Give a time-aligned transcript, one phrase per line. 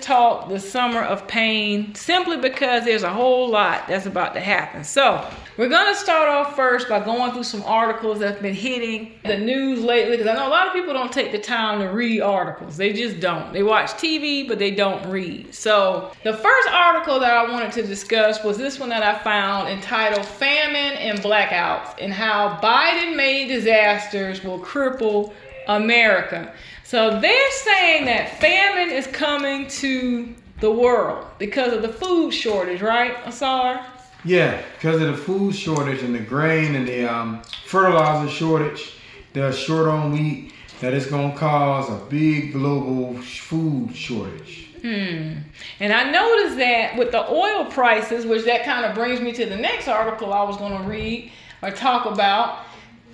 [0.00, 4.84] talk the summer of pain simply because there's a whole lot that's about to happen.
[4.84, 9.12] So, we're going to start off first by going through some articles that's been hitting
[9.24, 11.86] the news lately because I know a lot of people don't take the time to
[11.86, 12.76] read articles.
[12.76, 13.54] They just don't.
[13.54, 15.54] They watch TV, but they don't read.
[15.54, 19.68] So, the first article that I wanted to discuss was this one that I found
[19.68, 25.32] entitled Famine and Blackouts and how Biden made disasters will cripple
[25.68, 26.52] America.
[26.86, 32.80] So they're saying that famine is coming to the world because of the food shortage,
[32.80, 33.84] right, Asar?
[34.24, 38.92] Yeah, because of the food shortage and the grain and the um, fertilizer shortage,
[39.32, 40.52] they're short on wheat.
[40.80, 44.68] That is going to cause a big global food shortage.
[44.80, 45.38] Hmm.
[45.80, 49.44] And I noticed that with the oil prices, which that kind of brings me to
[49.44, 51.32] the next article I was going to read
[51.62, 52.64] or talk about.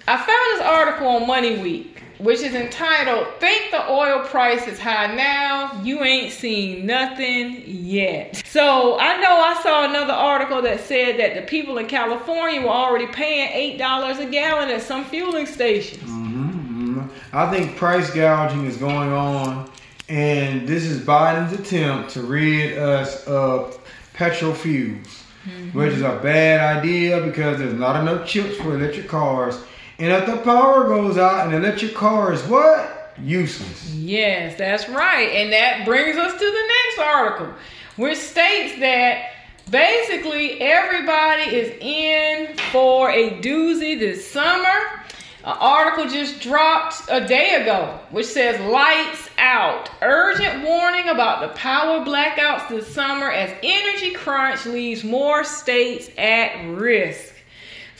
[0.06, 4.78] I found this article on Money Week which is entitled Think the Oil Price is
[4.78, 8.42] High Now, You Ain't Seen Nothing Yet.
[8.46, 12.68] So I know I saw another article that said that the people in California were
[12.68, 16.02] already paying $8 a gallon at some fueling stations.
[16.08, 17.36] Mm-hmm, mm-hmm.
[17.36, 19.68] I think price gouging is going on,
[20.08, 23.80] and this is Biden's attempt to rid us of
[24.14, 25.18] petrol fuels.
[25.42, 25.76] Mm-hmm.
[25.76, 29.58] Which is a bad idea because there's not enough chips for electric cars
[30.02, 33.14] and if the power goes out and electric car is what?
[33.22, 33.94] Useless.
[33.94, 35.28] Yes, that's right.
[35.28, 37.54] And that brings us to the next article,
[37.94, 39.30] which states that
[39.70, 45.04] basically everybody is in for a doozy this summer.
[45.44, 49.88] An article just dropped a day ago, which says lights out.
[50.02, 56.56] Urgent warning about the power blackouts this summer as energy crunch leaves more states at
[56.70, 57.31] risk.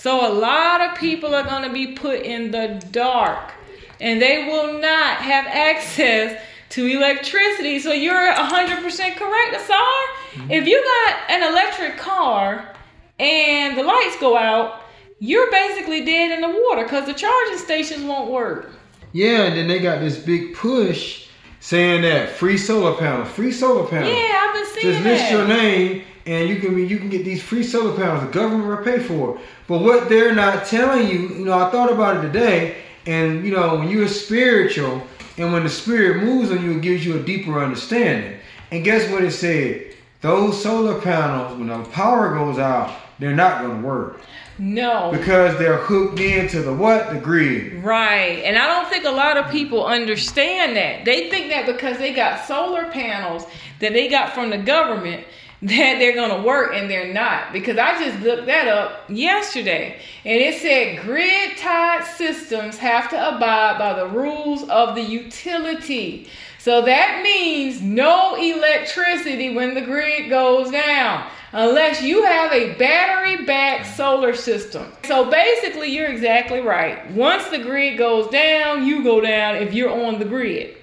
[0.03, 3.53] So a lot of people are going to be put in the dark
[4.01, 7.79] and they will not have access to electricity.
[7.79, 8.83] So you're 100%
[9.17, 9.79] correct, Asar.
[9.79, 10.51] Mm-hmm.
[10.51, 12.75] If you got an electric car
[13.21, 14.81] and the lights go out,
[15.21, 18.73] you're basically dead in the water because the charging stations won't work.
[19.13, 21.29] Yeah, and then they got this big push
[21.61, 24.09] saying that free solar panel, free solar panel.
[24.09, 25.03] Yeah, I've been seeing that.
[25.05, 28.23] Just list your name and you can you can get these free solar panels.
[28.25, 29.43] The government will pay for it.
[29.67, 33.53] But what they're not telling you, you know, I thought about it today, and you
[33.53, 35.03] know, when you're spiritual,
[35.39, 38.39] and when the spirit moves on you, it gives you a deeper understanding.
[38.71, 39.95] And guess what it said?
[40.21, 44.21] Those solar panels, when the power goes out, they're not going to work.
[44.59, 45.11] No.
[45.11, 47.11] Because they're hooked into the what?
[47.11, 47.83] The grid.
[47.83, 48.45] Right.
[48.45, 51.05] And I don't think a lot of people understand that.
[51.05, 53.47] They think that because they got solar panels
[53.81, 55.25] that they got from the government
[55.67, 60.01] that they're going to work and they're not because I just looked that up yesterday
[60.25, 66.27] and it said grid tied systems have to abide by the rules of the utility.
[66.59, 73.45] So that means no electricity when the grid goes down unless you have a battery
[73.45, 74.91] backed solar system.
[75.05, 77.09] So basically, you're exactly right.
[77.13, 80.77] Once the grid goes down, you go down if you're on the grid.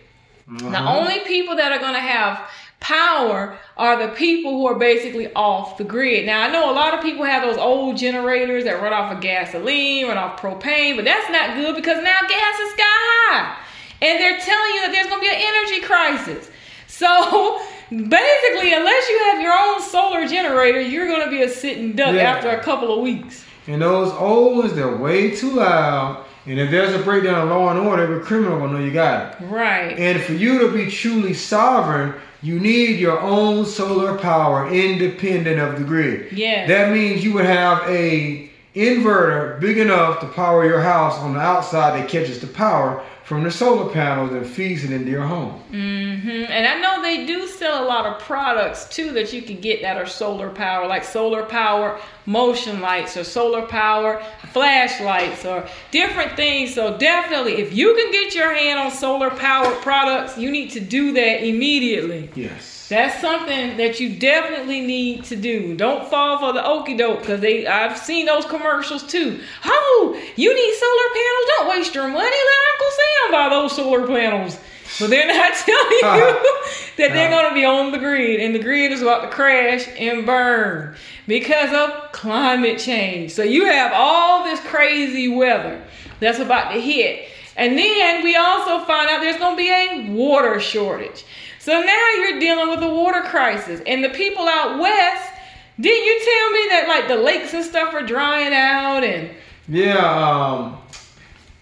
[0.47, 0.69] Uh-huh.
[0.69, 5.31] The only people that are going to have power are the people who are basically
[5.33, 6.25] off the grid.
[6.25, 9.21] Now, I know a lot of people have those old generators that run off of
[9.21, 13.57] gasoline, run off propane, but that's not good because now gas is sky high.
[14.01, 16.49] And they're telling you that there's going to be an energy crisis.
[16.87, 21.95] So, basically, unless you have your own solar generator, you're going to be a sitting
[21.95, 22.21] duck yeah.
[22.21, 23.45] after a couple of weeks.
[23.67, 26.25] And those old ones, they're way too loud.
[26.45, 29.39] And if there's a breakdown of law and order, every criminal will know you got
[29.39, 29.45] it.
[29.45, 29.99] Right.
[29.99, 35.77] And for you to be truly sovereign, you need your own solar power independent of
[35.77, 36.31] the grid.
[36.31, 36.67] Yeah.
[36.67, 41.39] That means you would have a inverter big enough to power your house on the
[41.39, 45.61] outside that catches the power from the solar panels and feeds it into your home.
[45.71, 46.51] Mm-hmm.
[46.51, 49.83] And I know they do sell a lot of products too that you can get
[49.83, 56.35] that are solar power, like solar power motion lights or solar power flashlights or different
[56.35, 56.73] things.
[56.73, 60.79] So definitely, if you can get your hand on solar power products, you need to
[60.79, 62.31] do that immediately.
[62.33, 62.78] Yes.
[62.89, 65.75] That's something that you definitely need to do.
[65.75, 69.39] Don't fall for the okey doke because they I've seen those commercials too.
[69.63, 71.45] Oh, you need solar panels?
[71.57, 72.17] Don't waste your money.
[72.17, 74.59] Let Uncle Sam buy those solar panels.
[74.99, 76.91] But they're not telling you uh-huh.
[76.97, 79.87] that they're going to be on the grid and the grid is about to crash
[79.97, 80.95] and burn
[81.27, 83.31] because of climate change.
[83.31, 85.83] So you have all this crazy weather
[86.19, 87.29] that's about to hit.
[87.55, 91.23] And then we also find out there's going to be a water shortage.
[91.59, 93.81] So now you're dealing with a water crisis.
[93.85, 95.31] And the people out west,
[95.79, 99.29] didn't you tell me that like the lakes and stuff are drying out and
[99.67, 100.77] Yeah, um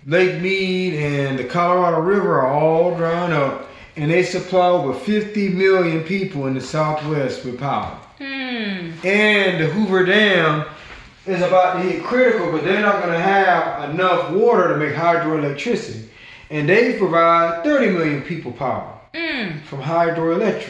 [0.06, 3.68] Lake Mead and the Colorado River are all drying up.
[3.98, 7.98] and they supply over 50 million people in the Southwest with power.
[8.20, 8.92] Hmm.
[9.04, 10.66] And the Hoover Dam
[11.26, 14.94] is about to hit critical, but they're not going to have enough water to make
[14.94, 16.06] hydroelectricity.
[16.52, 19.58] And they provide 30 million people power Hmm.
[19.62, 20.69] from hydroelectric.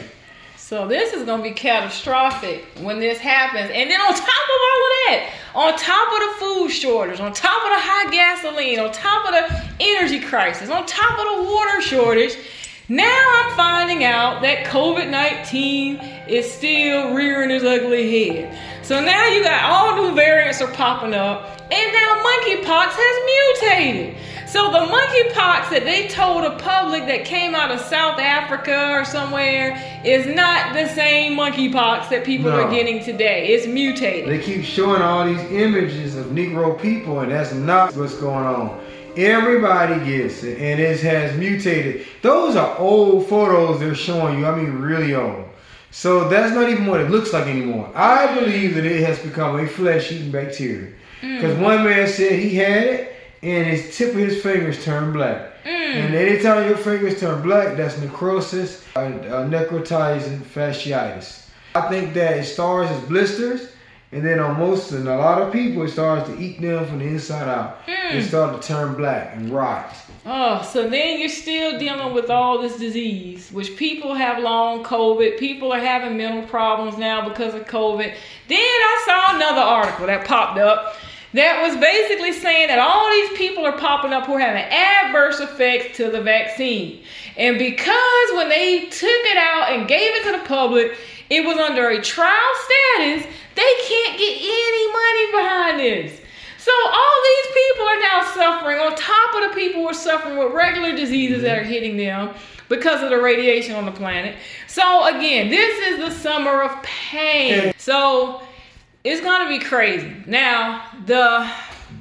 [0.56, 3.70] So this is gonna be catastrophic when this happens.
[3.70, 7.34] And then on top of all of that, on top of the food shortage, on
[7.34, 11.52] top of the high gasoline, on top of the energy crisis, on top of the
[11.52, 12.38] water shortage,
[12.88, 18.58] now I'm finding out that COVID-19 is still rearing its ugly head.
[18.82, 24.16] So now you got all new variants are popping up, and now monkeypox has mutated.
[24.46, 29.04] So the monkeypox that they told the public that came out of South Africa or
[29.04, 29.76] somewhere
[30.06, 32.62] is not the same monkeypox that people No.
[32.62, 33.48] are getting today.
[33.48, 34.30] It's mutated.
[34.30, 38.80] They keep showing all these images of Negro people, and that's not what's going on.
[39.18, 42.06] Everybody gets it, and it has mutated.
[42.22, 44.46] Those are old photos they're showing you.
[44.46, 45.44] I mean, really old.
[45.90, 47.90] So that's not even what it looks like anymore.
[47.94, 50.92] I believe that it has become a flesh-eating bacteria.
[51.20, 53.12] Because one man said he had it,
[53.42, 55.52] and his tip of his fingers turned black.
[55.64, 61.46] And anytime your fingers turn black, that's necrosis, uh, uh, necrotizing fasciitis.
[61.74, 63.72] I think that it starts as blisters,
[64.10, 66.98] and then on most and a lot of people, it starts to eat them from
[66.98, 67.82] the inside out.
[67.86, 68.16] Hmm.
[68.16, 69.94] They start to turn black and rot.
[70.24, 75.38] Oh, so then you're still dealing with all this disease, which people have long COVID.
[75.38, 78.14] People are having mental problems now because of COVID.
[78.48, 80.96] Then I saw another article that popped up
[81.34, 85.40] that was basically saying that all these people are popping up who are having adverse
[85.40, 87.02] effects to the vaccine.
[87.36, 90.96] And because when they took it out and gave it to the public,
[91.30, 96.20] it was under a trial status, they can't get any money behind this.
[96.58, 100.36] So all these people are now suffering on top of the people who are suffering
[100.36, 101.70] with regular diseases that are mm-hmm.
[101.70, 102.34] hitting them
[102.68, 104.36] because of the radiation on the planet.
[104.66, 107.72] So again, this is the summer of pain.
[107.78, 108.42] So
[109.04, 110.12] it's gonna be crazy.
[110.26, 111.50] Now, the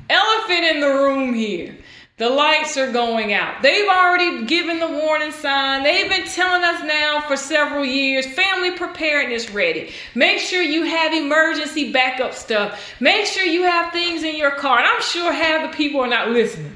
[0.09, 1.75] elephant in the room here.
[2.17, 3.61] The lights are going out.
[3.61, 5.83] They've already given the warning sign.
[5.83, 9.91] They've been telling us now for several years family preparedness ready.
[10.15, 12.81] Make sure you have emergency backup stuff.
[12.99, 14.79] Make sure you have things in your car.
[14.79, 16.75] And I'm sure half the people are not listening.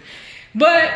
[0.54, 0.92] But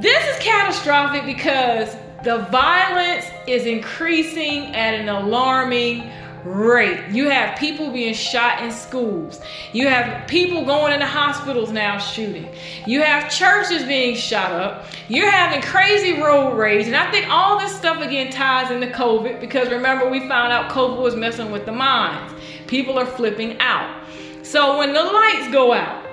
[0.00, 1.94] this is catastrophic because
[2.24, 6.10] the violence is increasing at an alarming
[6.44, 7.08] rate.
[7.10, 9.40] You have people being shot in schools.
[9.72, 12.48] You have people going into hospitals now shooting.
[12.86, 14.86] You have churches being shot up.
[15.08, 16.86] You're having crazy road rage.
[16.86, 20.70] And I think all this stuff again ties into COVID because remember, we found out
[20.70, 22.34] COVID was messing with the minds.
[22.66, 24.04] People are flipping out.
[24.42, 26.04] So when the lights go out,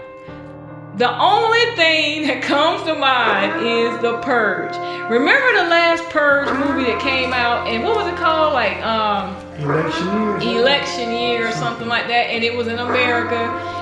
[0.97, 4.73] the only thing that comes to mind is the purge.
[5.11, 8.53] Remember the last purge movie that came out and what was it called?
[8.53, 10.59] Like um Election year.
[10.61, 13.35] election year or something like that and it was in america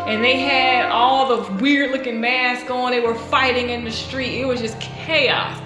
[0.08, 2.90] and they had all the weird looking masks on.
[2.90, 4.42] They were fighting in the street.
[4.42, 5.62] It was just chaos.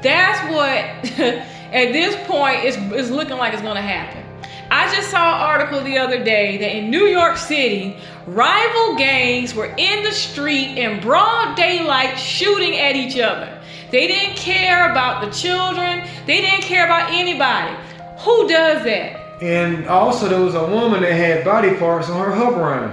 [0.00, 4.24] That's what at this point is, is looking like it's going to happen.
[4.70, 7.96] I just saw an article the other day that in new york city
[8.28, 13.59] rival gangs were in the street in broad daylight shooting at each other
[13.90, 17.74] they didn't care about the children they didn't care about anybody
[18.18, 22.30] who does that And also, there was a woman that had body parts on her
[22.36, 22.92] Hoveround.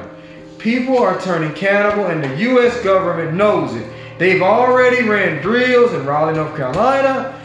[0.59, 2.81] People are turning cannibal, and the U.S.
[2.83, 3.85] government knows it.
[4.17, 7.37] They've already ran drills in Raleigh, North Carolina,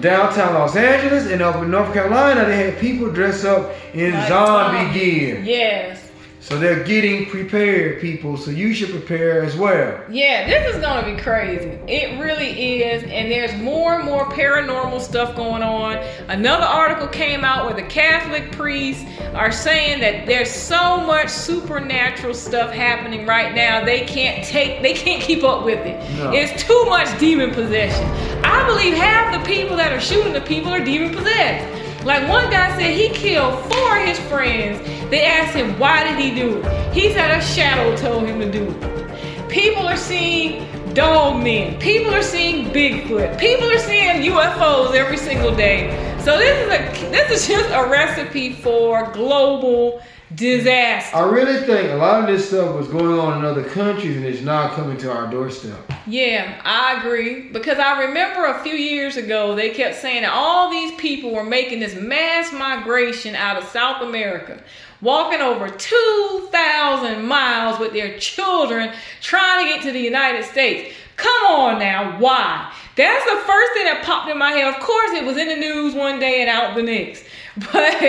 [0.00, 4.28] downtown Los Angeles, and up in North Carolina, they had people dress up in Like
[4.28, 5.40] zombie uh, gear.
[5.40, 6.01] yes
[6.42, 8.36] So they're getting prepared, people.
[8.36, 10.00] So you should prepare as well.
[10.10, 11.78] Yeah, this is gonna be crazy.
[11.86, 15.98] It really is, and there's more and more paranormal stuff going on.
[16.26, 22.34] Another article came out where the Catholic priests are saying that there's so much supernatural
[22.34, 23.84] stuff happening right now.
[23.84, 25.96] They can't take, they can't keep up with it.
[26.16, 26.32] No.
[26.32, 28.04] It's too much demon possession.
[28.44, 31.81] I believe half the people that are shooting the people are demon possessed.
[32.04, 34.80] Like one guy said he killed four of his friends.
[35.08, 36.92] They asked him why did he do it.
[36.92, 39.48] He said a shadow told him to do it.
[39.48, 41.78] People are seeing dog men.
[41.78, 43.38] People are seeing Bigfoot.
[43.38, 45.90] People are seeing UFOs every single day.
[46.20, 50.02] So this is a this is just a recipe for global
[50.34, 51.16] disaster.
[51.16, 54.24] I really think a lot of this stuff was going on in other countries, and
[54.24, 55.78] it's now coming to our doorstep.
[56.06, 57.48] Yeah, I agree.
[57.48, 61.44] Because I remember a few years ago, they kept saying that all these people were
[61.44, 64.62] making this mass migration out of South America,
[65.00, 70.94] walking over 2,000 miles with their children trying to get to the United States.
[71.16, 72.72] Come on now, why?
[72.96, 74.74] That's the first thing that popped in my head.
[74.74, 77.24] Of course, it was in the news one day and out the next.
[77.72, 78.00] But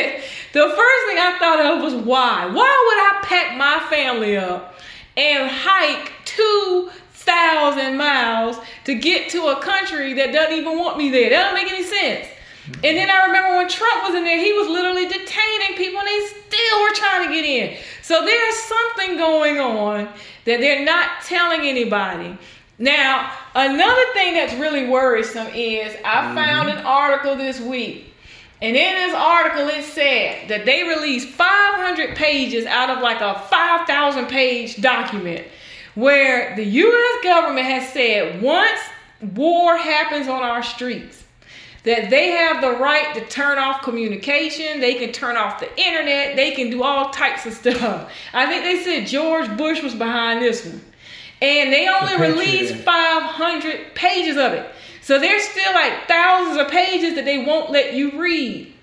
[0.53, 2.45] the first thing I thought of was why?
[2.45, 4.75] Why would I pack my family up
[5.17, 11.29] and hike 2,000 miles to get to a country that doesn't even want me there?
[11.29, 12.27] That don't make any sense.
[12.65, 16.07] And then I remember when Trump was in there, he was literally detaining people and
[16.07, 17.77] they still were trying to get in.
[18.01, 20.05] So there's something going on
[20.45, 22.37] that they're not telling anybody.
[22.79, 26.35] Now, another thing that's really worrisome is I mm-hmm.
[26.35, 28.12] found an article this week.
[28.63, 33.37] And in this article, it said that they released 500 pages out of like a
[33.49, 35.45] 5,000 page document
[35.95, 37.23] where the U.S.
[37.25, 38.79] government has said once
[39.35, 41.25] war happens on our streets,
[41.83, 46.37] that they have the right to turn off communication, they can turn off the internet,
[46.37, 48.09] they can do all types of stuff.
[48.31, 50.81] I think they said George Bush was behind this one.
[51.41, 54.71] And they only the released 500 pages of it.
[55.03, 58.73] So there's still like thousands of pages that they won't let you read.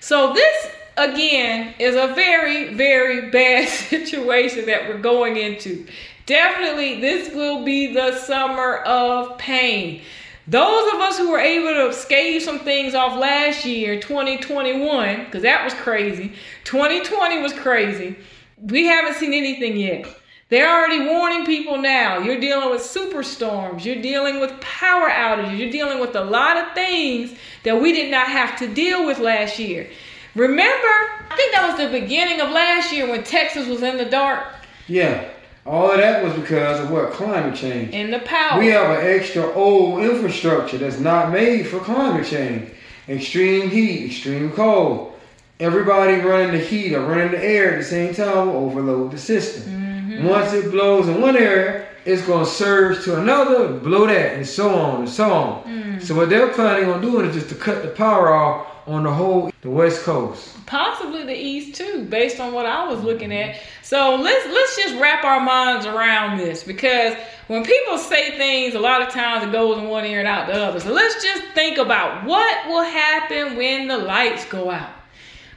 [0.00, 5.86] So this again is a very very bad situation that we're going into.
[6.26, 10.02] Definitely this will be the summer of pain.
[10.46, 15.42] Those of us who were able to scave some things off last year, 2021, because
[15.42, 16.32] that was crazy.
[16.64, 18.16] 2020 was crazy.
[18.60, 20.06] We haven't seen anything yet.
[20.52, 22.18] They're already warning people now.
[22.18, 23.86] You're dealing with superstorms.
[23.86, 25.58] You're dealing with power outages.
[25.58, 29.18] You're dealing with a lot of things that we did not have to deal with
[29.18, 29.88] last year.
[30.34, 30.92] Remember,
[31.30, 34.46] I think that was the beginning of last year when Texas was in the dark.
[34.88, 35.26] Yeah.
[35.64, 37.12] All of that was because of what?
[37.12, 37.94] Climate change.
[37.94, 38.60] And the power.
[38.60, 42.70] We have an extra old infrastructure that's not made for climate change.
[43.08, 45.18] Extreme heat, extreme cold.
[45.58, 49.18] Everybody running the heat or running the air at the same time will overload the
[49.18, 49.62] system.
[49.62, 49.81] Mm-hmm.
[50.20, 54.46] Once it blows in one area, it's going to surge to another, blow that, and
[54.46, 55.64] so on and so on.
[55.64, 56.02] Mm.
[56.02, 59.12] So what they're planning on doing is just to cut the power off on the
[59.12, 60.56] whole the west coast.
[60.66, 63.60] Possibly the east too based on what i was looking at.
[63.82, 67.14] So let's let's just wrap our minds around this because
[67.46, 70.48] when people say things a lot of times it goes in one ear and out
[70.48, 70.80] the other.
[70.80, 74.90] So let's just think about what will happen when the lights go out.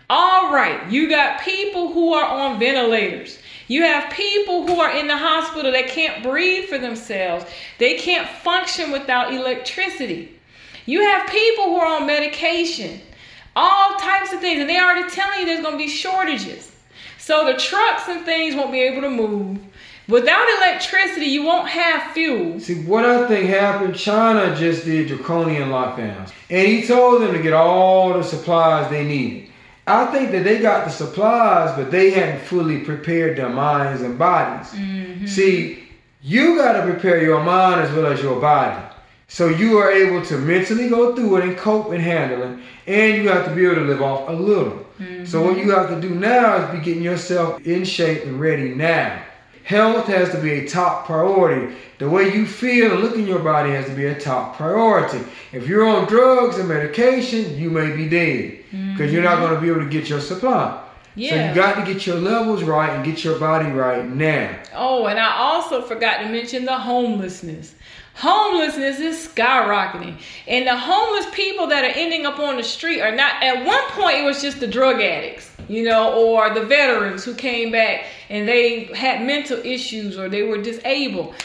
[0.09, 5.07] All right you got people who are on ventilators you have people who are in
[5.07, 7.45] the hospital that can't breathe for themselves
[7.79, 10.39] they can't function without electricity
[10.85, 13.01] you have people who are on medication
[13.55, 14.59] all types of things.
[14.59, 16.71] And they're already telling you there's going to be shortages.
[17.17, 19.59] So the trucks and things won't be able to move.
[20.07, 22.59] Without electricity, you won't have fuel.
[22.59, 26.31] See, what I think happened, China just did draconian lockdowns.
[26.51, 29.44] And he told them to get all the supplies they needed.
[29.87, 34.17] I think that they got the supplies, but they hadn't fully prepared their minds and
[34.17, 34.71] bodies.
[34.71, 35.27] Mm-hmm.
[35.27, 35.89] See,
[36.23, 38.83] you got to prepare your mind as well as your body.
[39.27, 43.21] So you are able to mentally go through it and cope and handle it, and
[43.21, 44.85] you have to be able to live off a little.
[44.99, 45.25] Mm-hmm.
[45.25, 48.73] So what you have to do now is be getting yourself in shape and ready
[48.73, 49.21] now.
[49.65, 51.75] Health has to be a top priority.
[51.97, 55.25] The way you feel and look in your body has to be a top priority.
[55.51, 59.11] If you're on drugs and medication, you may be dead because mm-hmm.
[59.11, 60.83] you're not going to be able to get your supply.
[61.15, 61.29] Yeah.
[61.29, 64.55] So you got to get your levels right and get your body right now.
[64.75, 67.73] Oh, and I also forgot to mention the homelessness
[68.15, 70.17] homelessness is skyrocketing.
[70.47, 73.83] And the homeless people that are ending up on the street are not at one
[73.89, 78.05] point it was just the drug addicts you know or the veterans who came back
[78.29, 81.35] and they had mental issues or they were disabled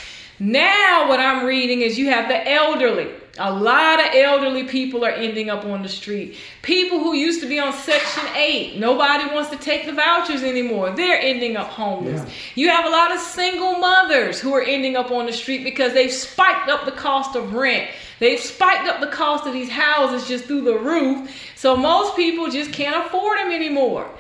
[0.40, 5.10] now what i'm reading is you have the elderly a lot of elderly people are
[5.10, 6.36] ending up on the street.
[6.62, 10.90] People who used to be on Section 8, nobody wants to take the vouchers anymore.
[10.90, 12.20] They're ending up homeless.
[12.20, 12.32] Yeah.
[12.56, 15.94] You have a lot of single mothers who are ending up on the street because
[15.94, 17.88] they've spiked up the cost of rent.
[18.18, 21.30] They've spiked up the cost of these houses just through the roof.
[21.54, 24.10] So most people just can't afford them anymore.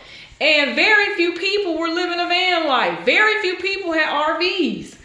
[0.40, 3.04] And very few people were living a van life.
[3.04, 4.96] Very few people had RVs.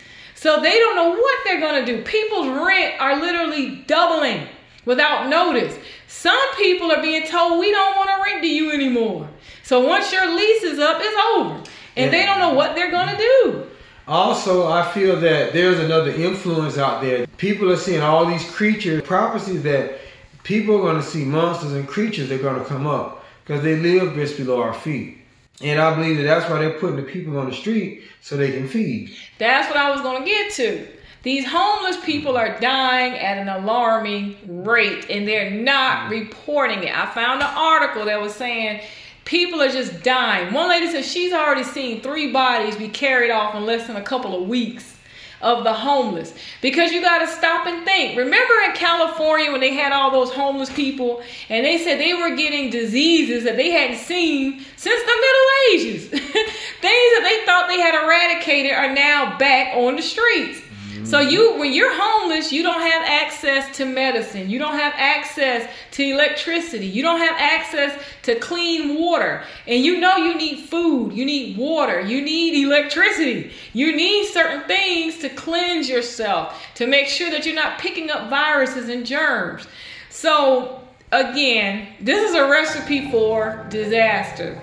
[0.46, 2.04] So they don't know what they're going to do.
[2.04, 4.48] People's rent are literally doubling
[4.86, 5.76] without notice.
[6.08, 9.28] Some people are being told we don't want to rent to you anymore.
[9.64, 11.56] So once your lease is up, it's over.
[11.56, 12.10] And yeah.
[12.12, 13.66] they don't know what they're going to do.
[14.08, 17.26] Also, I feel that there's another influence out there.
[17.38, 19.98] People are seeing all these creatures, prophecies that
[20.44, 23.64] people are going to see monsters and creatures that are going to come up because
[23.64, 25.25] they live just below our feet.
[25.62, 28.52] And I believe that that's why they're putting the people on the street so they
[28.52, 29.16] can feed.
[29.38, 30.88] That's what I was going to get to.
[31.24, 36.12] These homeless people are dying at an alarming rate and they're not mm.
[36.12, 36.96] reporting it.
[36.96, 38.82] I found an article that was saying
[39.24, 40.54] people are just dying.
[40.54, 44.04] One lady said she's already seen three bodies be carried off in less than a
[44.04, 44.95] couple of weeks.
[45.42, 48.18] Of the homeless because you got to stop and think.
[48.18, 52.36] Remember in California when they had all those homeless people and they said they were
[52.36, 56.08] getting diseases that they hadn't seen since the Middle Ages.
[56.10, 60.62] Things that they thought they had eradicated are now back on the streets.
[61.06, 64.50] So you when you're homeless, you don't have access to medicine.
[64.50, 66.88] You don't have access to electricity.
[66.88, 69.44] You don't have access to clean water.
[69.68, 73.52] And you know you need food, you need water, you need electricity.
[73.74, 78.30] You need certain things to cleanse yourself, to make sure that you're not picking up
[78.30, 79.68] viruses and germs.
[80.10, 80.82] So
[81.12, 84.60] again, this is a recipe for disaster.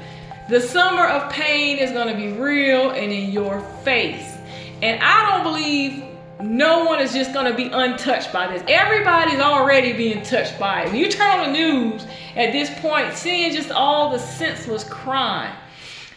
[0.49, 4.29] The summer of pain is going to be real and in your face.
[4.83, 6.03] And I don't believe
[6.41, 8.62] no one is just going to be untouched by this.
[8.69, 10.87] Everybody's already being touched by it.
[10.87, 15.55] When you turn on the news at this point, seeing just all the senseless crime.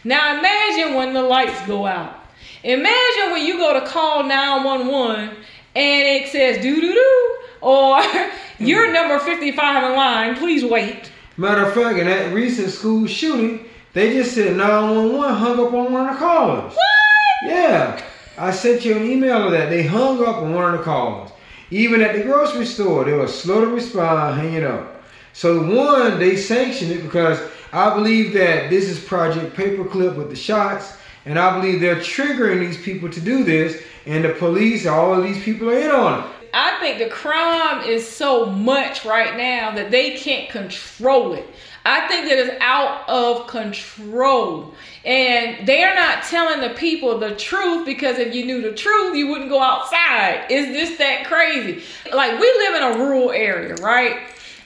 [0.04, 2.20] Now imagine when the lights go out.
[2.62, 5.36] Imagine when you go to call 911
[5.74, 8.00] and it says doo doo doo or
[8.58, 8.92] you're mm.
[8.92, 11.10] number 55 in line, please wait.
[11.36, 15.92] Matter of fact, in that recent school shooting, they just said 911 hung up on
[15.92, 16.74] one of the callers.
[16.74, 17.50] What?
[17.50, 18.02] Yeah.
[18.38, 19.70] I sent you an email of that.
[19.70, 21.30] They hung up on one of the callers.
[21.70, 25.02] Even at the grocery store, they were slow to respond, hanging up.
[25.32, 27.40] So one, they sanctioned it because
[27.72, 32.60] I believe that this is Project Paperclip with the shots, and I believe they're triggering
[32.60, 36.20] these people to do this, and the police, all of these people are in on
[36.20, 36.30] it.
[36.54, 41.46] I think the crime is so much right now that they can't control it.
[41.88, 44.74] I think that it's out of control.
[45.04, 49.28] And they're not telling the people the truth because if you knew the truth, you
[49.28, 50.46] wouldn't go outside.
[50.50, 51.84] Is this that crazy?
[52.12, 54.18] Like, we live in a rural area, right?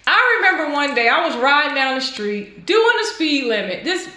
[0.07, 3.85] I remember one day I was riding down the street doing the speed limit.
[3.85, 4.09] This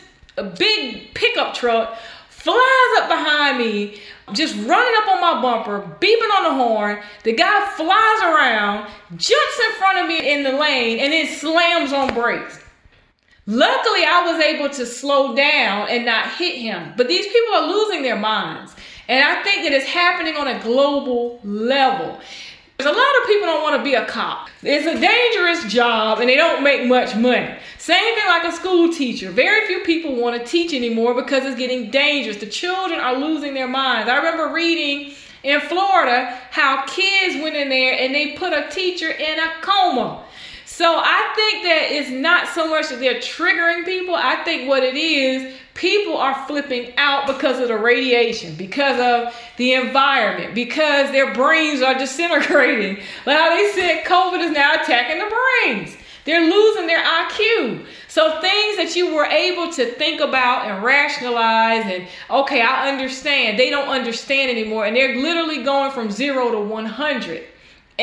[0.58, 1.98] big pickup truck
[2.30, 4.00] flies up behind me,
[4.32, 7.00] just running up on my bumper, beeping on the horn.
[7.26, 11.92] The guy flies around, jumps in front of me in the lane, and then slams
[11.92, 12.63] on brakes.
[13.46, 16.94] Luckily, I was able to slow down and not hit him.
[16.96, 18.74] But these people are losing their minds.
[19.10, 22.20] And I think that it's happening on a global level.
[22.78, 24.50] There's a lot of people don't want to be a cop.
[24.64, 27.54] It's a dangerous job and they don't make much money.
[27.78, 29.30] Same thing like a school teacher.
[29.30, 32.38] Very few people want to teach anymore because it's getting dangerous.
[32.38, 34.10] The children are losing their minds.
[34.10, 39.10] I remember reading in Florida how kids went in there and they put a teacher
[39.10, 40.24] in a coma
[40.76, 44.16] so I think that it's not so much that they're triggering people.
[44.16, 49.36] I think what it is, people are flipping out because of the radiation, because of
[49.58, 53.04] the environment, because their brains are disintegrating.
[53.28, 55.32] Like how they said COVID is now attacking the
[55.64, 55.96] brains.
[56.26, 57.86] They're losing their IQ.
[58.08, 63.60] So things that you were able to think about and rationalize and okay, I understand.
[63.60, 67.44] They don't understand anymore and they're literally going from 0 to 100.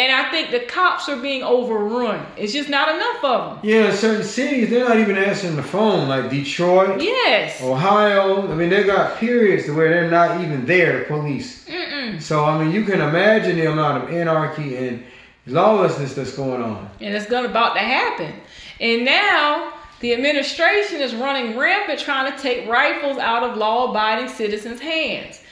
[0.01, 2.25] And I think the cops are being overrun.
[2.39, 3.71] It's just not enough of them.
[3.71, 8.51] Yeah, certain cities they're not even answering the phone, like Detroit, yes, Ohio.
[8.51, 11.01] I mean, they got periods to where they're not even there.
[11.01, 11.69] The police.
[11.69, 12.23] Mm-mm.
[12.23, 15.05] So I mean, you can imagine the amount of anarchy and
[15.47, 16.89] lawlessness that's going on.
[17.03, 18.33] And it's going about to happen.
[18.81, 24.81] And now the administration is running rampant, trying to take rifles out of law-abiding citizens'
[24.81, 25.43] hands.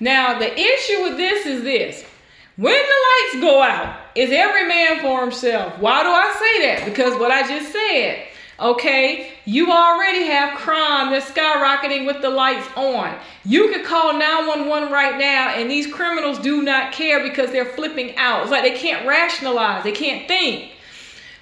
[0.00, 2.06] Now the issue with this is this.
[2.58, 5.78] When the lights go out, is every man for himself.
[5.78, 6.84] Why do I say that?
[6.86, 8.26] Because what I just said.
[8.58, 13.16] Okay, you already have crime that's skyrocketing with the lights on.
[13.44, 18.16] You could call 911 right now, and these criminals do not care because they're flipping
[18.16, 18.42] out.
[18.42, 20.72] It's like they can't rationalize, they can't think.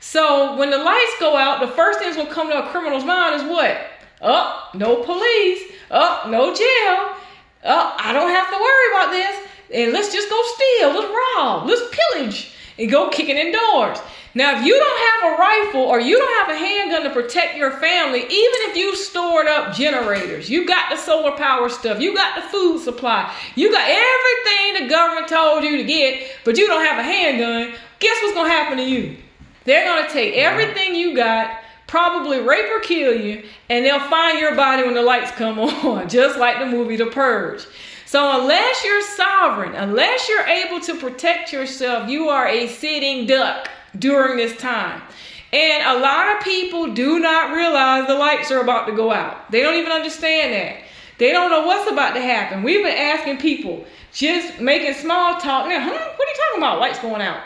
[0.01, 3.37] So when the lights go out, the first things will come to a criminal's mind
[3.37, 3.79] is what?
[4.21, 5.63] Oh, no police.
[5.91, 7.17] Oh, no jail.
[7.65, 11.67] Oh, I don't have to worry about this and let's just go steal, let's rob,
[11.67, 13.99] let's pillage, and go kicking in doors.
[14.35, 17.57] Now, if you don't have a rifle or you don't have a handgun to protect
[17.57, 22.15] your family, even if you stored up generators, you got the solar power stuff, you
[22.15, 26.67] got the food supply, you got everything the government told you to get, but you
[26.67, 29.17] don't have a handgun, guess what's to happen to you?
[29.65, 34.55] They're to take everything you got, probably rape or kill you, and they'll find your
[34.55, 37.67] body when the lights come on, just like the movie The Purge.
[38.07, 43.69] So, unless you're sovereign, unless you're able to protect yourself, you are a sitting duck
[43.99, 45.03] during this time.
[45.53, 49.51] And a lot of people do not realize the lights are about to go out.
[49.51, 50.83] They don't even understand that.
[51.19, 52.63] They don't know what's about to happen.
[52.63, 55.69] We've been asking people, just making small talk.
[55.69, 55.91] Now, huh?
[55.91, 56.79] What are you talking about?
[56.79, 57.41] Lights going out.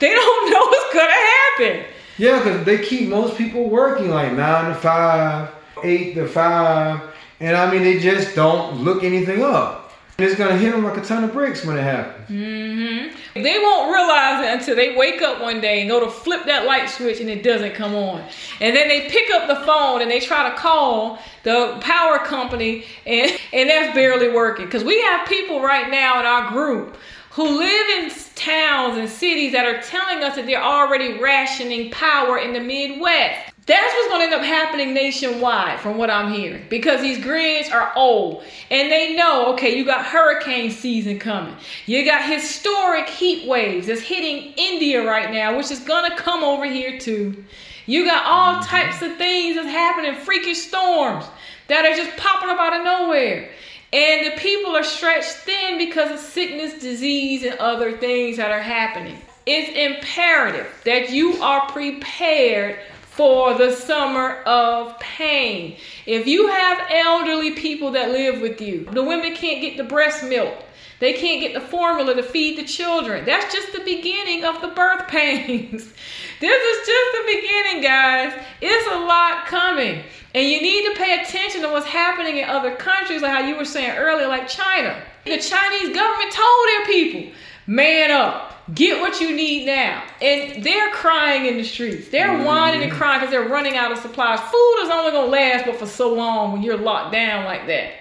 [0.00, 1.84] They don't know what's gonna happen.
[2.18, 5.50] Yeah, because they keep most people working like nine to five,
[5.82, 7.00] eight to five,
[7.40, 9.82] and I mean they just don't look anything up.
[10.18, 12.28] And it's gonna hit them like a ton of bricks when it happens.
[12.28, 13.42] Mm-hmm.
[13.42, 16.66] They won't realize it until they wake up one day and go to flip that
[16.66, 18.22] light switch and it doesn't come on.
[18.60, 22.84] And then they pick up the phone and they try to call the power company
[23.06, 24.66] and, and that's barely working.
[24.66, 26.98] Because we have people right now in our group
[27.32, 32.38] who live in towns and cities that are telling us that they're already rationing power
[32.38, 33.52] in the Midwest.
[33.64, 37.70] That's what's going to end up happening nationwide, from what I'm hearing, because these grids
[37.70, 41.54] are old and they know okay, you got hurricane season coming,
[41.86, 46.42] you got historic heat waves that's hitting India right now, which is going to come
[46.42, 47.44] over here too.
[47.86, 51.24] You got all types of things that's happening, freakish storms
[51.68, 53.50] that are just popping up out of nowhere.
[53.92, 58.62] And the people are stretched thin because of sickness, disease, and other things that are
[58.62, 59.18] happening.
[59.44, 65.76] It's imperative that you are prepared for the summer of pain.
[66.06, 70.24] If you have elderly people that live with you, the women can't get the breast
[70.24, 70.54] milk.
[71.00, 73.24] They can't get the formula to feed the children.
[73.24, 75.92] That's just the beginning of the birth pains.
[76.42, 78.44] this is just the beginning, guys.
[78.60, 80.02] It's a lot coming.
[80.34, 83.56] And you need to pay attention to what's happening in other countries, like how you
[83.56, 85.00] were saying earlier, like China.
[85.24, 87.32] The Chinese government told their people,
[87.66, 88.48] man up.
[88.74, 90.04] Get what you need now.
[90.20, 92.08] And they're crying in the streets.
[92.08, 92.44] They're mm-hmm.
[92.44, 94.40] whining and crying because they're running out of supplies.
[94.40, 97.66] Food is only going to last but for so long when you're locked down like
[97.66, 97.92] that.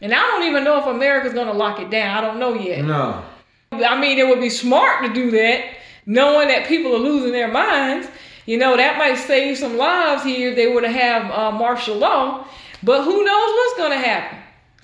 [0.00, 2.16] And I don't even know if America's going to lock it down.
[2.16, 2.84] I don't know yet.
[2.84, 3.24] No.
[3.72, 5.64] I mean, it would be smart to do that,
[6.06, 8.08] knowing that people are losing their minds.
[8.46, 11.96] You know, that might save some lives here if they were to have uh, martial
[11.96, 12.46] law.
[12.82, 14.38] But who knows what's going to happen?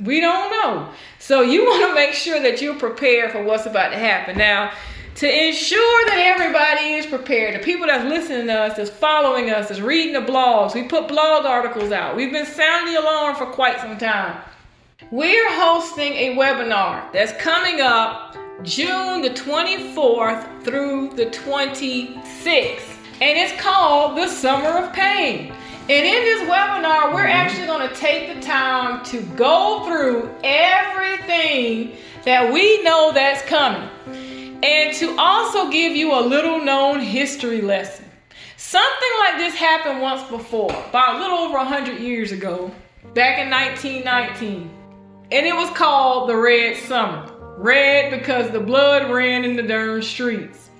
[0.04, 0.88] We don't know.
[1.18, 4.38] So you want to make sure that you're prepared for what's about to happen.
[4.38, 4.72] Now,
[5.16, 9.68] to ensure that everybody is prepared, the people that's listening to us, that's following us,
[9.68, 12.14] that's reading the blogs, we put blog articles out.
[12.14, 14.40] We've been sounding the alarm for quite some time.
[15.10, 23.60] We're hosting a webinar that's coming up June the 24th through the 26th, and it's
[23.60, 25.52] called The Summer of Pain.
[25.82, 31.96] And in this webinar, we're actually going to take the time to go through everything
[32.24, 33.88] that we know that's coming
[34.64, 38.06] and to also give you a little known history lesson.
[38.56, 42.72] Something like this happened once before, about a little over 100 years ago,
[43.14, 44.68] back in 1919.
[45.30, 47.37] And it was called the Red Summer.
[47.58, 50.70] Red because the blood ran in the darn streets.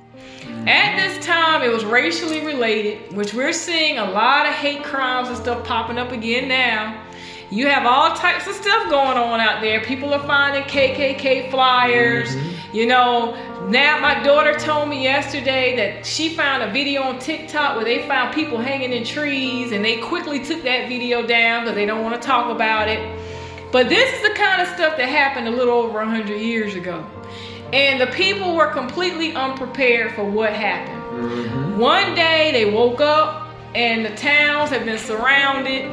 [0.64, 5.26] At this time, it was racially related, which we're seeing a lot of hate crimes
[5.26, 7.04] and stuff popping up again now.
[7.50, 9.80] You have all types of stuff going on out there.
[9.80, 12.28] People are finding KKK flyers.
[12.28, 12.76] Mm-hmm.
[12.76, 13.32] You know,
[13.68, 18.06] now my daughter told me yesterday that she found a video on TikTok where they
[18.06, 22.04] found people hanging in trees and they quickly took that video down because they don't
[22.04, 23.00] want to talk about it.
[23.70, 27.04] But this is the kind of stuff that happened a little over 100 years ago.
[27.72, 31.02] And the people were completely unprepared for what happened.
[31.02, 31.78] Mm-hmm.
[31.78, 35.84] One day they woke up and the towns had been surrounded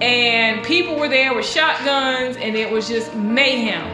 [0.00, 3.86] and people were there with shotguns and it was just mayhem.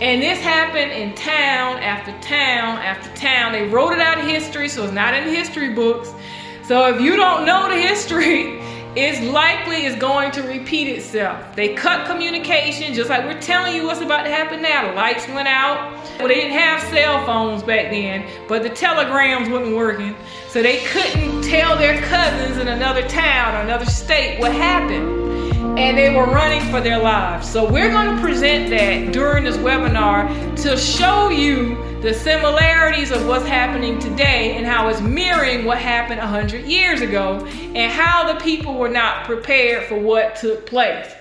[0.00, 3.52] And this happened in town after town after town.
[3.52, 6.14] They wrote it out of history, so it's not in the history books.
[6.62, 8.62] So if you don't know the history,
[8.96, 11.54] it's likely is going to repeat itself.
[11.54, 14.88] They cut communication, just like we're telling you what's about to happen now.
[14.88, 15.92] The lights went out.
[16.18, 20.16] Well, they didn't have cell phones back then, but the telegrams wasn't working.
[20.48, 25.29] So they couldn't tell their cousins in another town or another state what happened
[25.78, 27.50] and they were running for their lives.
[27.50, 30.28] So we're going to present that during this webinar
[30.62, 36.18] to show you the similarities of what's happening today and how it's mirroring what happened
[36.18, 41.12] 100 years ago and how the people were not prepared for what took place.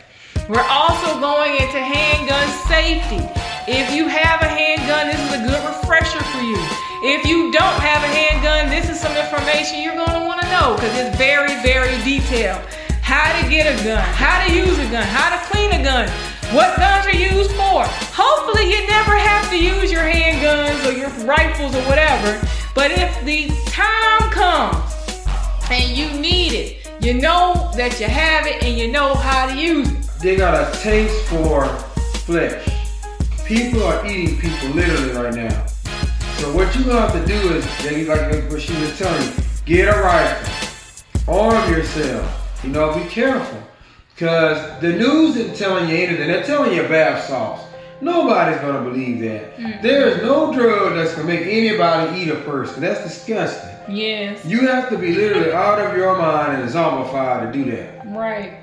[0.48, 3.22] We're also going into handgun safety.
[3.72, 6.58] If you have a handgun, this is a good refresher for you.
[7.02, 10.50] If you don't have a handgun, this is some information you're going to want to
[10.50, 12.62] know because it's very, very detailed
[13.10, 16.08] how to get a gun, how to use a gun, how to clean a gun,
[16.54, 17.84] what guns are used for.
[18.14, 22.40] Hopefully, you never have to use your handguns or your rifles or whatever.
[22.76, 25.26] But if the time comes
[25.72, 29.60] and you need it, you know that you have it and you know how to
[29.60, 30.06] use it.
[30.22, 31.66] They got a taste for
[32.28, 32.64] flesh.
[33.44, 35.66] People are eating people literally right now.
[36.38, 37.66] So what you're gonna have to do is,
[38.08, 39.34] like what she was telling you,
[39.66, 43.62] get a rifle, arm yourself, you know, be careful.
[44.14, 46.28] Because the news isn't telling you anything.
[46.28, 47.64] They're telling you bath salts.
[48.02, 49.58] Nobody's going to believe that.
[49.58, 49.82] Mm-hmm.
[49.82, 52.82] There is no drug that's going to make anybody eat a person.
[52.82, 53.96] That's disgusting.
[53.96, 54.46] Yes.
[54.46, 58.06] You have to be literally out of your mind and zombified to do that.
[58.08, 58.58] Right.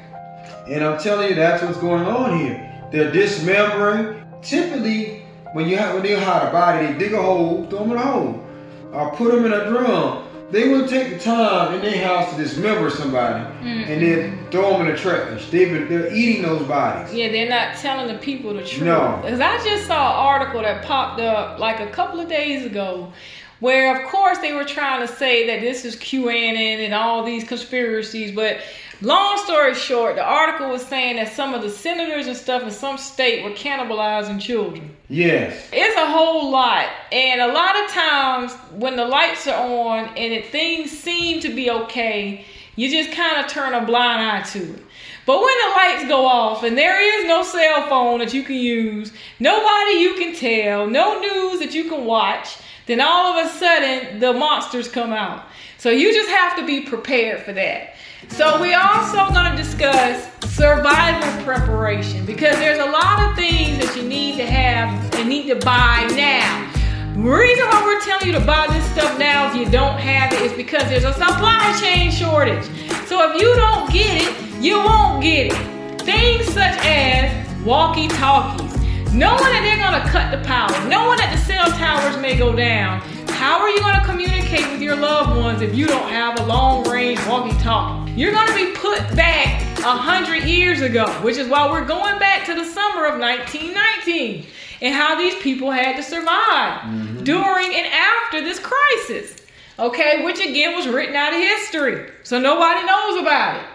[0.69, 2.63] And I'm telling you, that's what's going on here.
[2.93, 7.67] They're dismembering, typically when you have when they hide a body, they dig a hole,
[7.71, 8.45] throw them in a hole,
[8.93, 10.26] or put them in a drum.
[10.51, 13.89] They will take the time in their house to dismember somebody Mm.
[13.89, 15.47] and then throw them in the trash.
[15.51, 17.13] They've been, they're eating those bodies.
[17.13, 18.83] Yeah, they're not telling the people the truth.
[18.85, 19.19] No.
[19.23, 23.13] Because I just saw an article that popped up like a couple of days ago
[23.61, 27.45] where, of course, they were trying to say that this is QAnon and all these
[27.45, 28.35] conspiracies.
[28.35, 28.59] But
[29.01, 32.71] long story short, the article was saying that some of the senators and stuff in
[32.71, 34.95] some state were cannibalizing children.
[35.09, 35.69] Yes.
[35.73, 36.87] It's a whole lot.
[37.13, 41.55] And a lot of times when the lights are on and it, things seem to
[41.55, 42.45] be okay,
[42.77, 44.83] you just kind of turn a blind eye to it.
[45.25, 48.57] But when the lights go off and there is no cell phone that you can
[48.57, 53.49] use, nobody you can tell, no news that you can watch, then all of a
[53.51, 55.47] sudden the monsters come out.
[55.79, 57.95] So you just have to be prepared for that.
[58.29, 63.97] So we also going to discuss survival preparation because there's a lot of things that
[63.97, 66.73] you need to have and need to buy now.
[67.15, 70.33] The reason why we're telling you to buy this stuff now if you don't have
[70.33, 72.65] it is because there's a supply chain shortage.
[73.07, 76.03] So if you don't get it, you won't get it.
[76.03, 78.76] Things such as walkie talkies,
[79.17, 82.55] knowing that they're going to cut the power, knowing that the cell towers may go
[82.55, 83.01] down.
[83.31, 86.45] How are you going to communicate with your loved ones if you don't have a
[86.45, 88.13] long range walkie talkie?
[88.13, 92.19] You're going to be put back a hundred years ago, which is why we're going
[92.19, 94.47] back to the summer of 1919
[94.83, 97.25] and how these people had to survive mm-hmm.
[97.25, 99.35] during and after this crisis.
[99.79, 103.67] Okay, which again was written out of history, so nobody knows about it.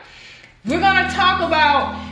[0.65, 2.10] We're going to talk about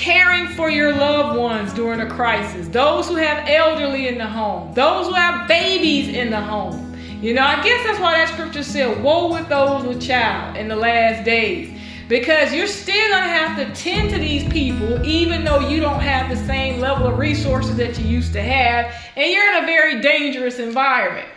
[0.00, 4.72] caring for your loved ones during a crisis, those who have elderly in the home,
[4.72, 6.96] those who have babies in the home.
[7.20, 10.68] You know, I guess that's why that scripture said, Woe with those with child in
[10.68, 11.78] the last days.
[12.08, 16.00] Because you're still going to have to tend to these people, even though you don't
[16.00, 19.66] have the same level of resources that you used to have, and you're in a
[19.66, 21.28] very dangerous environment.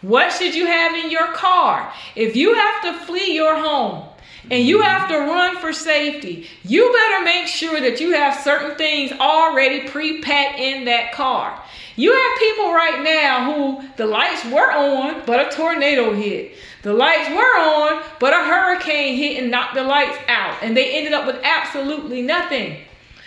[0.00, 1.92] What should you have in your car?
[2.16, 4.08] If you have to flee your home,
[4.50, 8.76] and you have to run for safety, you better make sure that you have certain
[8.76, 11.60] things already pre packed in that car.
[11.96, 16.54] You have people right now who the lights were on, but a tornado hit.
[16.82, 20.96] The lights were on, but a hurricane hit and knocked the lights out, and they
[20.96, 22.78] ended up with absolutely nothing.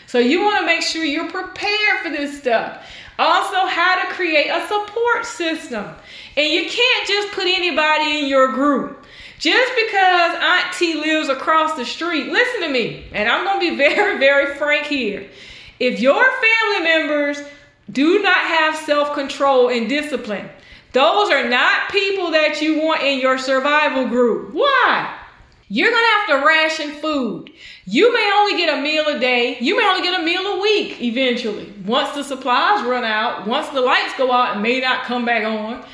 [0.05, 2.85] So you want to make sure you're prepared for this stuff.
[3.19, 5.85] Also, how to create a support system.
[6.37, 8.98] And you can't just put anybody in your group.
[9.39, 13.77] Just because Auntie lives across the street, listen to me, and I'm going to be
[13.95, 15.29] very, very frank here.
[15.79, 17.39] If your family members
[17.89, 20.49] do not have self control and discipline,
[20.91, 24.53] those are not people that you want in your survival group.
[24.53, 25.15] Why?
[25.69, 27.51] You're to have to ration food.
[27.85, 29.57] You may only get a meal a day.
[29.61, 31.71] You may only get a meal a week eventually.
[31.85, 35.45] Once the supplies run out, once the lights go out and may not come back
[35.45, 35.85] on.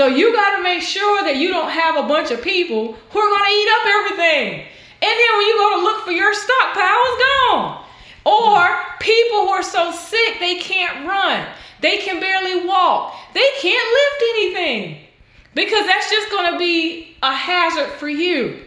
[0.00, 3.18] So you got to make sure that you don't have a bunch of people who
[3.18, 4.60] are going to eat up everything.
[5.02, 7.84] And then when you go to look for your stockpile, it's gone.
[8.24, 11.46] Or people who are so sick they can't run.
[11.82, 13.14] They can barely walk.
[13.34, 15.06] They can't lift anything.
[15.54, 18.58] Because that's just going to be a hazard for you.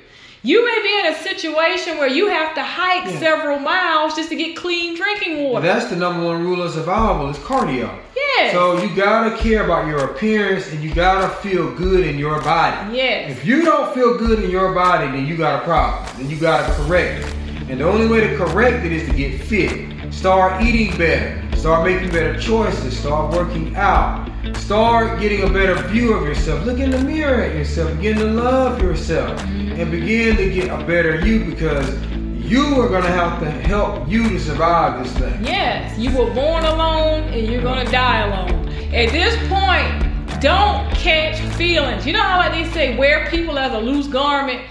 [0.45, 3.19] You may be in a situation where you have to hike Yeah.
[3.19, 5.65] several miles just to get clean drinking water.
[5.65, 7.89] That's the number one rule of survival is cardio.
[8.13, 8.51] yes.
[8.51, 12.97] So you gotta care about your appearance and you gotta feel good in your body.
[12.97, 13.31] yes.
[13.31, 16.03] If you don't feel good in your body, then you got a problem.
[16.17, 17.33] Then you gotta correct it.
[17.69, 19.91] And the only way to correct it is to get fit.
[20.13, 21.41] Start eating better.
[21.55, 22.99] Start making better choices.
[22.99, 24.29] Start working out.
[24.57, 26.65] Start getting a better view of yourself.
[26.65, 27.95] Look in the mirror at yourself.
[27.95, 29.41] Begin to love yourself.
[29.79, 31.99] And begin to get a better you because
[32.43, 35.43] you are gonna have to help you to survive this thing.
[35.43, 38.69] Yes, you were born alone and you're gonna die alone.
[38.93, 42.05] At this point, don't catch feelings.
[42.05, 44.61] You know how like they say wear people as a loose garment?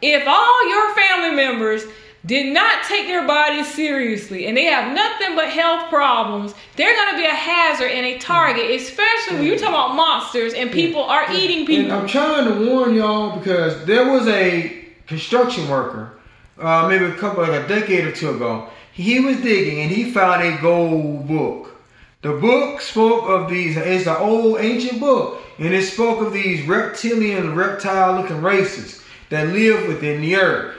[0.00, 1.84] If all your family members
[2.26, 7.16] did not take their bodies seriously and they have nothing but health problems, they're gonna
[7.16, 11.32] be a hazard and a target, especially when you talk about monsters and people are
[11.32, 11.92] eating people.
[11.92, 16.12] I'm trying to warn y'all because there was a construction worker,
[16.58, 18.68] uh, maybe a couple like a decade or two ago.
[18.92, 21.76] He was digging and he found a gold book.
[22.22, 23.78] The book spoke of these.
[23.78, 29.88] It's an old ancient book, and it spoke of these reptilian, reptile-looking races that live
[29.88, 30.76] within the earth.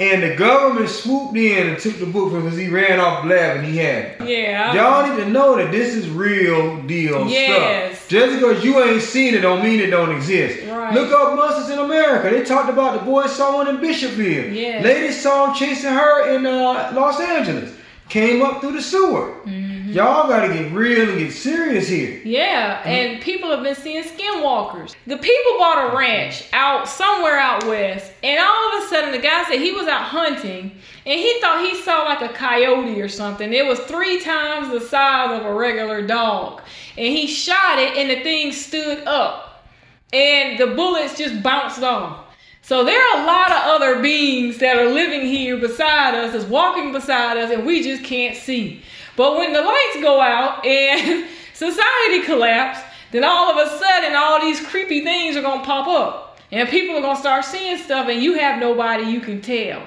[0.00, 3.70] And the government swooped in and took the book from because he ran off blabbing.
[3.70, 4.28] He had it.
[4.28, 4.72] Yeah.
[4.74, 7.98] Y'all need to know that this is real deal Yes.
[7.98, 8.08] stuff.
[8.08, 10.66] Just because you ain't seen it don't mean it don't exist.
[10.66, 10.94] Right.
[10.94, 12.30] Look up monsters in America.
[12.34, 14.54] They talked about the boy saw one in Bishopville.
[14.54, 14.82] Yes.
[14.82, 17.70] Lady saw him chasing her in uh, Los Angeles.
[18.08, 19.34] Came up through the sewer.
[19.44, 19.69] Mm-hmm.
[19.90, 22.20] Y'all got to get real and get serious here.
[22.24, 22.88] Yeah, mm-hmm.
[22.88, 24.94] and people have been seeing skinwalkers.
[25.06, 29.18] The people bought a ranch out somewhere out west, and all of a sudden the
[29.18, 30.72] guy said he was out hunting
[31.06, 33.52] and he thought he saw like a coyote or something.
[33.52, 36.62] It was three times the size of a regular dog.
[36.96, 39.66] And he shot it and the thing stood up.
[40.12, 42.26] And the bullets just bounced off.
[42.62, 46.44] So there are a lot of other beings that are living here beside us, is
[46.44, 48.82] walking beside us, and we just can't see.
[49.20, 52.80] But when the lights go out and society collapse,
[53.10, 56.38] then all of a sudden all these creepy things are gonna pop up.
[56.50, 59.82] And people are gonna start seeing stuff, and you have nobody you can tell.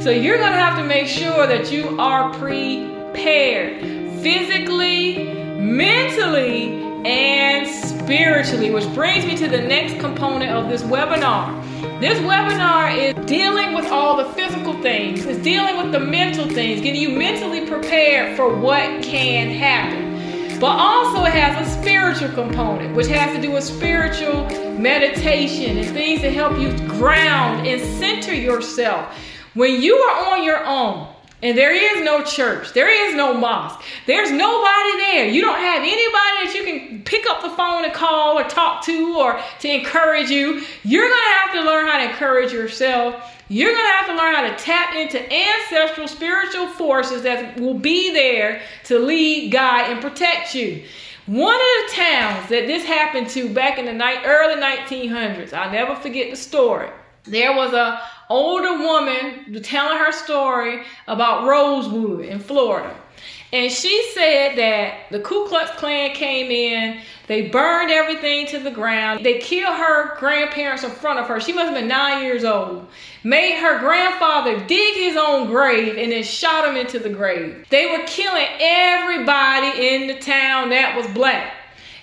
[0.00, 3.80] So you're gonna have to make sure that you are prepared
[4.20, 6.74] physically, mentally,
[7.06, 11.63] and spiritually, which brings me to the next component of this webinar.
[12.00, 16.80] This webinar is dealing with all the physical things, it's dealing with the mental things,
[16.80, 20.58] getting you mentally prepared for what can happen.
[20.58, 24.44] But also, it has a spiritual component, which has to do with spiritual
[24.78, 29.14] meditation and things that help you ground and center yourself.
[29.52, 31.13] When you are on your own,
[31.44, 35.28] and there is no church, there is no mosque, there's nobody there.
[35.28, 36.08] You don't have anybody
[36.42, 40.30] that you can pick up the phone and call or talk to or to encourage
[40.30, 40.62] you.
[40.84, 43.22] You're going to have to learn how to encourage yourself.
[43.48, 47.78] You're going to have to learn how to tap into ancestral spiritual forces that will
[47.78, 50.82] be there to lead, guide, and protect you.
[51.26, 55.70] One of the towns that this happened to back in the night, early 1900s, I'll
[55.70, 56.88] never forget the story.
[57.24, 62.94] There was a older woman telling her story about Rosewood in Florida.
[63.52, 68.70] And she said that the Ku Klux Klan came in, they burned everything to the
[68.70, 71.40] ground, they killed her grandparents in front of her.
[71.40, 72.88] She must have been nine years old.
[73.22, 77.64] Made her grandfather dig his own grave and then shot him into the grave.
[77.70, 81.54] They were killing everybody in the town that was black.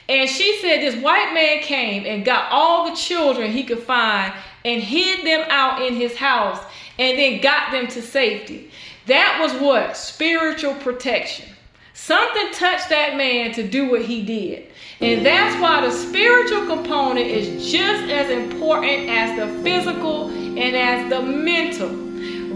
[0.07, 4.33] And she said this white man came and got all the children he could find
[4.65, 6.59] and hid them out in his house
[6.99, 8.69] and then got them to safety.
[9.07, 9.97] That was what?
[9.97, 11.49] Spiritual protection.
[11.93, 14.71] Something touched that man to do what he did.
[15.01, 21.09] And that's why the spiritual component is just as important as the physical and as
[21.09, 21.89] the mental.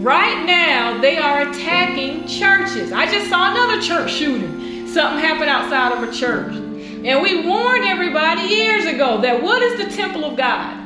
[0.00, 2.92] Right now, they are attacking churches.
[2.92, 4.86] I just saw another church shooting.
[4.86, 6.54] Something happened outside of a church.
[6.54, 10.85] And we warned everybody years ago that what is the temple of God?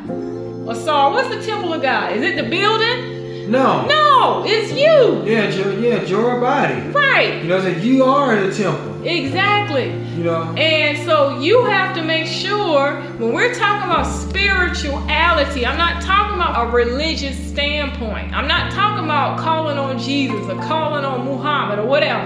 [0.70, 2.16] Asar, what's the temple of God?
[2.16, 3.50] Is it the building?
[3.50, 3.84] No.
[3.86, 5.24] No, it's you.
[5.28, 6.80] Yeah, jo- yeah, your body.
[6.90, 7.42] Right.
[7.42, 9.04] You know, that you are the temple.
[9.04, 9.90] Exactly.
[10.16, 10.42] You know.
[10.56, 16.36] And so you have to make sure when we're talking about spirituality, I'm not talking
[16.36, 18.32] about a religious standpoint.
[18.32, 22.24] I'm not talking about calling on Jesus or calling on Muhammad or whatever.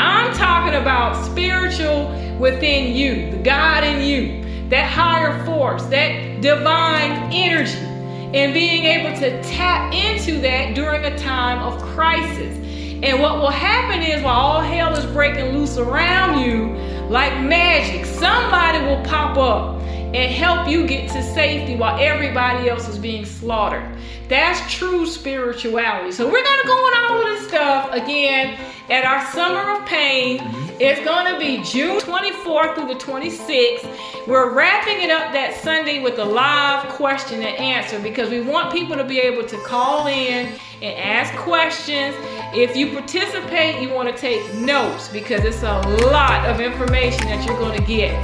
[0.00, 2.08] I'm talking about spiritual
[2.38, 9.14] within you, the God in you, that higher force, that divine energy, and being able
[9.20, 12.56] to tap into that during a time of crisis.
[13.02, 16.68] And what will happen is while all hell is breaking loose around you,
[17.10, 22.88] like magic, somebody will pop up and help you get to safety while everybody else
[22.88, 23.84] is being slaughtered.
[24.30, 26.12] That's true spirituality.
[26.12, 30.38] So we're gonna go on all of this stuff again at our Summer of Pain.
[30.38, 30.76] Mm-hmm.
[30.78, 34.28] It's gonna be June 24th through the 26th.
[34.28, 38.72] We're wrapping it up that Sunday with a live question and answer because we want
[38.72, 42.14] people to be able to call in and ask questions.
[42.54, 45.80] If you participate, you want to take notes because it's a
[46.12, 48.14] lot of information that you're going to get.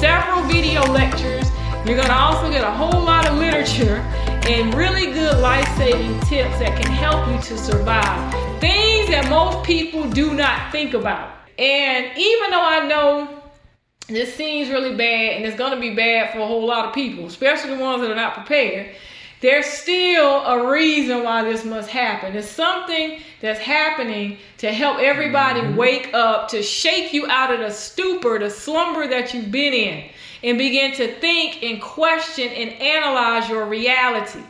[0.00, 1.48] Several video lectures.
[1.86, 4.02] You're going to also get a whole lot of literature
[4.46, 8.60] and really good life saving tips that can help you to survive.
[8.60, 11.30] Things that most people do not think about.
[11.58, 13.42] And even though I know
[14.06, 16.94] this seems really bad and it's going to be bad for a whole lot of
[16.94, 18.94] people, especially the ones that are not prepared
[19.44, 22.34] there's still a reason why this must happen.
[22.34, 25.76] It's something that's happening to help everybody mm-hmm.
[25.76, 30.08] wake up, to shake you out of the stupor, the slumber that you've been in,
[30.44, 34.42] and begin to think and question and analyze your reality.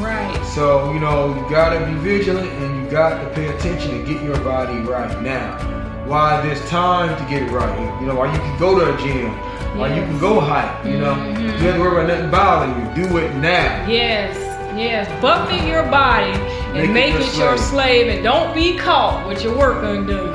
[0.00, 0.40] right.
[0.54, 4.22] So, you know, you gotta be vigilant and you got to pay attention to get
[4.22, 5.58] your body right now.
[6.06, 8.00] While there's time to get it right.
[8.00, 9.30] You know, while you can go to a gym,
[9.76, 11.40] while you can go hike, you know, Mhm.
[11.40, 13.08] you don't have to worry about nothing bothering you.
[13.08, 13.84] Do it now.
[13.88, 14.36] Yes,
[14.76, 15.08] yes.
[15.20, 16.30] Buffet your body
[16.74, 18.06] and Make make, it it, your your slave.
[18.06, 20.32] slave and don't be caught with your work undone.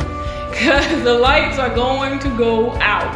[0.52, 3.16] Because the lights are going to go out.